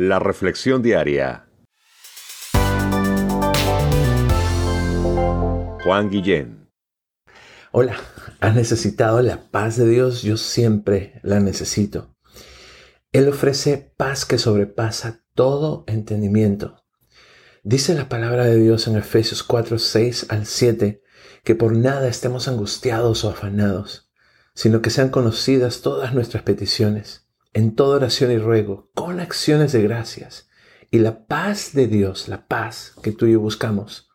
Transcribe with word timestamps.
La 0.00 0.20
Reflexión 0.20 0.80
Diaria. 0.80 1.48
Juan 5.82 6.08
Guillén. 6.08 6.70
Hola, 7.72 7.96
¿has 8.38 8.54
necesitado 8.54 9.20
la 9.22 9.50
paz 9.50 9.76
de 9.76 9.88
Dios? 9.88 10.22
Yo 10.22 10.36
siempre 10.36 11.18
la 11.24 11.40
necesito. 11.40 12.14
Él 13.10 13.28
ofrece 13.28 13.92
paz 13.96 14.24
que 14.24 14.38
sobrepasa 14.38 15.24
todo 15.34 15.82
entendimiento. 15.88 16.84
Dice 17.64 17.92
la 17.94 18.08
palabra 18.08 18.44
de 18.44 18.54
Dios 18.54 18.86
en 18.86 18.96
Efesios 18.96 19.42
4, 19.42 19.80
6 19.80 20.26
al 20.28 20.46
7 20.46 21.02
que 21.42 21.56
por 21.56 21.76
nada 21.76 22.06
estemos 22.06 22.46
angustiados 22.46 23.24
o 23.24 23.30
afanados, 23.30 24.12
sino 24.54 24.80
que 24.80 24.90
sean 24.90 25.08
conocidas 25.08 25.82
todas 25.82 26.14
nuestras 26.14 26.44
peticiones 26.44 27.27
en 27.52 27.74
toda 27.74 27.96
oración 27.96 28.30
y 28.32 28.38
ruego, 28.38 28.90
con 28.94 29.20
acciones 29.20 29.72
de 29.72 29.82
gracias. 29.82 30.48
Y 30.90 30.98
la 31.00 31.26
paz 31.26 31.72
de 31.74 31.86
Dios, 31.86 32.28
la 32.28 32.46
paz 32.46 32.94
que 33.02 33.12
tú 33.12 33.26
y 33.26 33.32
yo 33.32 33.40
buscamos, 33.40 34.08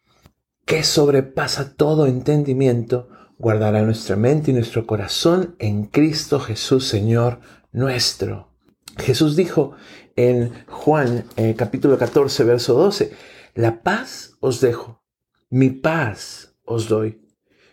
que 0.66 0.84
sobrepasa 0.84 1.76
todo 1.76 2.08
entendimiento, 2.08 3.10
guardará 3.38 3.82
nuestra 3.82 4.16
mente 4.16 4.52
y 4.52 4.54
nuestro 4.54 4.88
corazón 4.88 5.56
en 5.60 5.86
Cristo 5.86 6.40
Jesús, 6.40 6.88
Señor 6.88 7.40
nuestro. 7.72 8.54
Jesús 8.98 9.36
dijo 9.36 9.74
en 10.16 10.54
Juan 10.68 11.26
eh, 11.36 11.56
capítulo 11.58 11.98
14, 11.98 12.44
verso 12.44 12.74
12, 12.76 13.12
la 13.56 13.82
paz 13.82 14.38
os 14.40 14.62
dejo, 14.62 15.04
mi 15.50 15.70
paz 15.70 16.56
os 16.66 16.88
doy. 16.88 17.22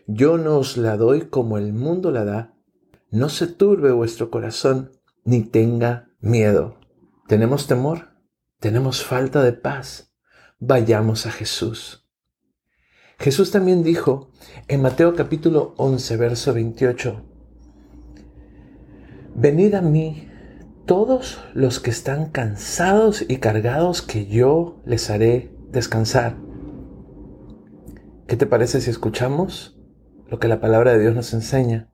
Yo 0.07 0.39
no 0.39 0.59
os 0.59 0.77
la 0.77 0.97
doy 0.97 1.23
como 1.23 1.57
el 1.57 1.73
mundo 1.73 2.11
la 2.11 2.25
da. 2.25 2.55
No 3.11 3.29
se 3.29 3.47
turbe 3.47 3.93
vuestro 3.93 4.31
corazón 4.31 4.91
ni 5.25 5.43
tenga 5.43 6.11
miedo. 6.21 6.79
¿Tenemos 7.29 7.67
temor? 7.67 8.17
¿Tenemos 8.59 9.05
falta 9.05 9.43
de 9.43 9.53
paz? 9.53 10.13
Vayamos 10.59 11.27
a 11.27 11.31
Jesús. 11.31 12.09
Jesús 13.19 13.51
también 13.51 13.83
dijo 13.83 14.33
en 14.69 14.83
Mateo 14.83 15.15
capítulo 15.15 15.75
11, 15.77 16.17
verso 16.17 16.55
28, 16.55 17.23
Venid 19.35 19.75
a 19.75 19.83
mí 19.83 20.29
todos 20.87 21.39
los 21.55 21.81
que 21.81 21.91
están 21.91 22.31
cansados 22.31 23.25
y 23.29 23.37
cargados, 23.37 24.03
que 24.03 24.27
yo 24.27 24.83
les 24.85 25.09
haré 25.11 25.55
descansar. 25.71 26.37
¿Qué 28.27 28.37
te 28.37 28.47
parece 28.47 28.81
si 28.81 28.91
escuchamos 28.91 29.79
lo 30.29 30.39
que 30.39 30.49
la 30.49 30.61
palabra 30.61 30.93
de 30.93 31.01
Dios 31.01 31.15
nos 31.15 31.33
enseña 31.33 31.93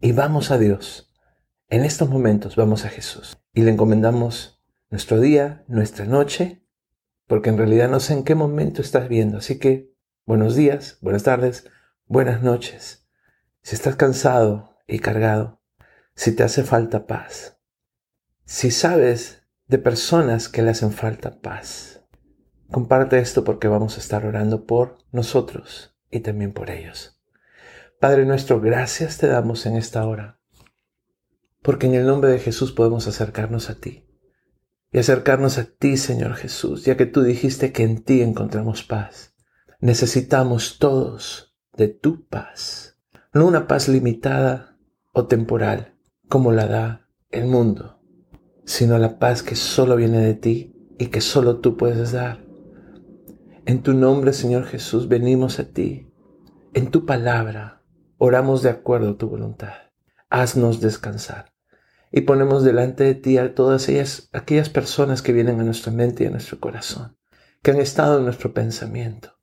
y 0.00 0.12
vamos 0.12 0.50
a 0.50 0.58
Dios? 0.58 1.09
En 1.72 1.84
estos 1.84 2.08
momentos 2.08 2.56
vamos 2.56 2.84
a 2.84 2.88
Jesús 2.88 3.38
y 3.54 3.62
le 3.62 3.70
encomendamos 3.70 4.60
nuestro 4.90 5.20
día, 5.20 5.62
nuestra 5.68 6.04
noche, 6.04 6.66
porque 7.28 7.48
en 7.48 7.58
realidad 7.58 7.88
no 7.88 8.00
sé 8.00 8.14
en 8.14 8.24
qué 8.24 8.34
momento 8.34 8.82
estás 8.82 9.08
viendo. 9.08 9.38
Así 9.38 9.60
que 9.60 9.94
buenos 10.26 10.56
días, 10.56 10.98
buenas 11.00 11.22
tardes, 11.22 11.70
buenas 12.06 12.42
noches. 12.42 13.06
Si 13.62 13.76
estás 13.76 13.94
cansado 13.94 14.78
y 14.88 14.98
cargado, 14.98 15.62
si 16.16 16.34
te 16.34 16.42
hace 16.42 16.64
falta 16.64 17.06
paz, 17.06 17.60
si 18.44 18.72
sabes 18.72 19.44
de 19.68 19.78
personas 19.78 20.48
que 20.48 20.62
le 20.62 20.70
hacen 20.70 20.90
falta 20.90 21.40
paz, 21.40 22.04
comparte 22.72 23.20
esto 23.20 23.44
porque 23.44 23.68
vamos 23.68 23.96
a 23.96 24.00
estar 24.00 24.26
orando 24.26 24.66
por 24.66 24.98
nosotros 25.12 25.96
y 26.10 26.18
también 26.18 26.52
por 26.52 26.68
ellos. 26.68 27.22
Padre 28.00 28.24
nuestro, 28.26 28.60
gracias 28.60 29.18
te 29.18 29.28
damos 29.28 29.66
en 29.66 29.76
esta 29.76 30.04
hora 30.04 30.39
porque 31.62 31.86
en 31.86 31.94
el 31.94 32.06
nombre 32.06 32.30
de 32.30 32.38
Jesús 32.38 32.72
podemos 32.72 33.06
acercarnos 33.06 33.70
a 33.70 33.74
ti. 33.74 34.06
Y 34.92 34.98
acercarnos 34.98 35.58
a 35.58 35.64
ti, 35.64 35.96
Señor 35.96 36.34
Jesús, 36.34 36.84
ya 36.84 36.96
que 36.96 37.06
tú 37.06 37.22
dijiste 37.22 37.72
que 37.72 37.84
en 37.84 38.02
ti 38.02 38.22
encontramos 38.22 38.82
paz. 38.82 39.34
Necesitamos 39.80 40.78
todos 40.78 41.54
de 41.76 41.88
tu 41.88 42.26
paz, 42.26 42.98
no 43.32 43.46
una 43.46 43.68
paz 43.68 43.88
limitada 43.88 44.76
o 45.12 45.26
temporal, 45.26 45.94
como 46.28 46.50
la 46.52 46.66
da 46.66 47.08
el 47.30 47.46
mundo, 47.46 48.00
sino 48.64 48.98
la 48.98 49.18
paz 49.18 49.42
que 49.42 49.54
solo 49.54 49.96
viene 49.96 50.18
de 50.20 50.34
ti 50.34 50.74
y 50.98 51.06
que 51.06 51.20
solo 51.20 51.60
tú 51.60 51.76
puedes 51.76 52.12
dar. 52.12 52.44
En 53.64 53.82
tu 53.82 53.94
nombre, 53.94 54.32
Señor 54.32 54.64
Jesús, 54.64 55.08
venimos 55.08 55.60
a 55.60 55.68
ti. 55.68 56.08
En 56.74 56.90
tu 56.90 57.06
palabra 57.06 57.82
oramos 58.18 58.62
de 58.62 58.70
acuerdo 58.70 59.10
a 59.10 59.16
tu 59.16 59.28
voluntad. 59.28 59.74
Haznos 60.28 60.80
descansar 60.80 61.50
y 62.10 62.22
ponemos 62.22 62.64
delante 62.64 63.04
de 63.04 63.14
ti 63.14 63.38
a 63.38 63.54
todas 63.54 63.88
ellas, 63.88 64.28
aquellas 64.32 64.68
personas 64.68 65.22
que 65.22 65.32
vienen 65.32 65.60
a 65.60 65.64
nuestra 65.64 65.92
mente 65.92 66.24
y 66.24 66.26
a 66.26 66.30
nuestro 66.30 66.58
corazón, 66.58 67.16
que 67.62 67.70
han 67.70 67.80
estado 67.80 68.18
en 68.18 68.24
nuestro 68.24 68.52
pensamiento, 68.52 69.38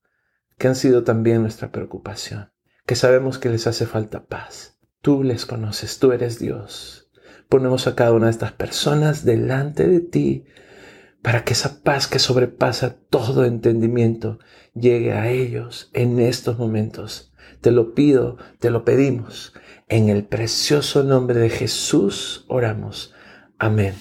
que 0.57 0.67
han 0.67 0.75
sido 0.75 1.03
también 1.03 1.41
nuestra 1.41 1.71
preocupación, 1.71 2.51
que 2.85 2.95
sabemos 2.95 3.37
que 3.37 3.49
les 3.49 3.67
hace 3.67 3.85
falta 3.85 4.25
paz. 4.25 4.77
Tú 5.01 5.23
les 5.23 5.45
conoces, 5.45 5.99
tú 5.99 6.11
eres 6.11 6.39
Dios. 6.39 7.09
Ponemos 7.47 7.87
a 7.87 7.95
cada 7.95 8.11
una 8.11 8.25
de 8.25 8.31
estas 8.31 8.51
personas 8.51 9.23
delante 9.23 9.87
de 9.87 10.01
ti 10.01 10.45
para 11.21 11.43
que 11.43 11.53
esa 11.53 11.81
paz 11.81 12.07
que 12.07 12.19
sobrepasa 12.19 12.97
todo 13.09 13.45
entendimiento 13.45 14.39
llegue 14.73 15.13
a 15.13 15.29
ellos 15.29 15.89
en 15.93 16.19
estos 16.19 16.57
momentos. 16.57 17.33
Te 17.61 17.71
lo 17.71 17.93
pido, 17.93 18.37
te 18.59 18.69
lo 18.69 18.85
pedimos 18.85 19.53
en 19.89 20.09
el 20.09 20.25
precioso 20.25 21.03
nombre 21.03 21.39
de 21.39 21.49
Jesús 21.49 22.45
oramos. 22.47 23.13
Amén. 23.57 23.95